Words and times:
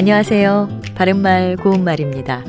안녕하세요. 0.00 0.80
바른말 0.94 1.56
고운말입니다. 1.56 2.42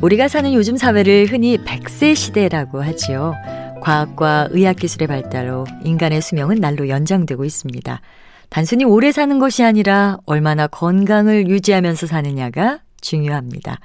우리가 0.00 0.26
사는 0.26 0.54
요즘 0.54 0.78
사회를 0.78 1.26
흔히 1.26 1.58
100세 1.58 2.16
시대라고 2.16 2.82
하지요. 2.82 3.34
과학과 3.82 4.48
의학기술의 4.52 5.06
발달로 5.06 5.66
인간의 5.84 6.22
수명은 6.22 6.56
날로 6.56 6.88
연장되고 6.88 7.44
있습니다. 7.44 8.00
단순히 8.48 8.84
오래 8.86 9.12
사는 9.12 9.38
것이 9.38 9.64
아니라 9.64 10.16
얼마나 10.24 10.66
건강을 10.66 11.48
유지하면서 11.48 12.06
사느냐가 12.06 12.78
중요합니다. 13.00 13.78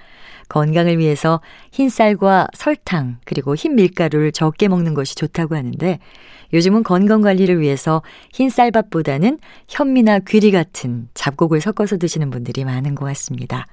건강을 0.50 1.00
위해서 1.00 1.42
흰쌀과 1.72 2.48
설탕 2.54 3.18
그리고 3.26 3.56
흰 3.56 3.76
밀가루를 3.76 4.32
적게 4.32 4.68
먹는 4.68 4.94
것이 4.94 5.16
좋다고 5.16 5.56
하는데 5.56 6.00
요즘은 6.54 6.84
건강 6.84 7.22
관리를 7.22 7.60
위해서 7.60 8.04
흰쌀밥보다는 8.34 9.40
현미나 9.68 10.20
귀리 10.20 10.52
같은 10.52 11.10
잡곡을 11.14 11.62
섞어서 11.62 11.98
드시는 11.98 12.30
분들이 12.30 12.64
많은 12.64 12.94
것 12.96 13.06
같습니다. 13.06 13.66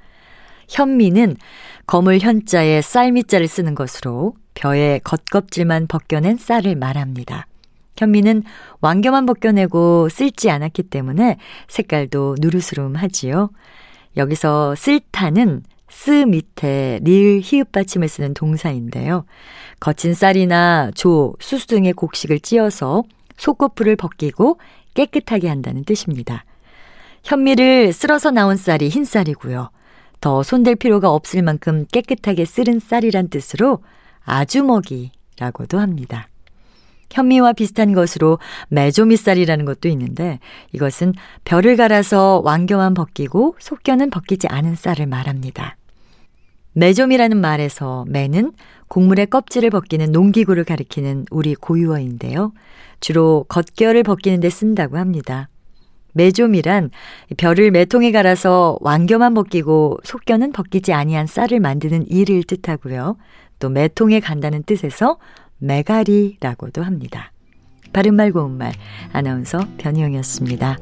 현미는 0.68 1.36
거물 1.86 2.18
현자에 2.18 2.80
쌀미자를 2.80 3.48
쓰는 3.48 3.74
것으로 3.74 4.34
벼의 4.54 5.00
겉껍질만 5.00 5.88
벗겨낸 5.88 6.36
쌀을 6.38 6.76
말합니다. 6.76 7.46
현미는 7.96 8.44
왕겨만 8.80 9.26
벗겨내고 9.26 10.08
쓸지 10.08 10.50
않았기 10.50 10.84
때문에 10.84 11.36
색깔도 11.68 12.36
누르스름하지요. 12.40 13.50
여기서 14.16 14.74
쓸타는 14.74 15.62
스 15.88 16.10
밑에 16.10 17.00
릴 17.02 17.40
히읗 17.42 17.72
받침을 17.72 18.08
쓰는 18.08 18.32
동사인데요. 18.32 19.24
거친 19.80 20.14
쌀이나 20.14 20.90
조, 20.94 21.34
수수 21.40 21.66
등의 21.66 21.92
곡식을 21.94 22.40
찧어서 22.40 23.02
속꺼풀을 23.36 23.96
벗기고 23.96 24.58
깨끗하게 24.94 25.48
한다는 25.48 25.84
뜻입니다. 25.84 26.44
현미를 27.24 27.92
쓸어서 27.92 28.30
나온 28.30 28.56
쌀이 28.56 28.88
흰 28.88 29.04
쌀이고요. 29.04 29.70
더 30.20 30.42
손댈 30.42 30.76
필요가 30.76 31.10
없을 31.10 31.42
만큼 31.42 31.86
깨끗하게 31.92 32.44
쓸은 32.44 32.78
쌀이란 32.78 33.28
뜻으로 33.28 33.82
아주먹이라고도 34.24 35.78
합니다. 35.78 36.29
현미와 37.10 37.54
비슷한 37.54 37.92
것으로 37.92 38.38
메조미쌀이라는 38.68 39.64
것도 39.64 39.88
있는데 39.88 40.38
이것은 40.72 41.14
벼를 41.44 41.76
갈아서 41.76 42.40
왕겨만 42.44 42.94
벗기고 42.94 43.56
속겨는 43.58 44.10
벗기지 44.10 44.46
않은 44.48 44.76
쌀을 44.76 45.06
말합니다. 45.06 45.76
매점이라는 46.72 47.36
말에서 47.36 48.04
매는 48.08 48.52
곡물의 48.88 49.26
껍질을 49.26 49.70
벗기는 49.70 50.10
농기구를 50.12 50.64
가리키는 50.64 51.26
우리 51.30 51.54
고유어인데요. 51.54 52.52
주로 53.00 53.44
겉결을 53.48 54.02
벗기는 54.02 54.40
데 54.40 54.50
쓴다고 54.50 54.98
합니다. 54.98 55.48
매좀이란 56.12 56.90
벼를 57.36 57.70
매통에 57.70 58.10
갈아서 58.12 58.76
왕겨만 58.80 59.34
벗기고 59.34 59.98
속겨는 60.02 60.52
벗기지 60.52 60.92
아니한 60.92 61.26
쌀을 61.26 61.60
만드는 61.60 62.08
일을 62.08 62.42
뜻하고요. 62.44 63.16
또 63.58 63.68
매통에 63.68 64.20
간다는 64.20 64.62
뜻에서 64.64 65.18
매가리라고도 65.60 66.82
합니다. 66.82 67.32
바른말 67.92 68.32
고운말 68.32 68.72
아나운서 69.12 69.60
변희영이었습니다. 69.78 70.78